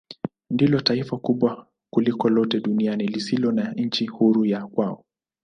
Ndilo 0.51 0.81
taifa 0.81 1.17
kubwa 1.17 1.67
kuliko 1.93 2.29
lote 2.29 2.59
duniani 2.59 3.07
lisilo 3.07 3.51
na 3.51 3.71
nchi 3.73 4.05
huru 4.05 4.45
ya 4.45 4.67
kwao. 4.67 5.05